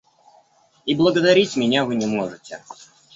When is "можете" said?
2.07-2.59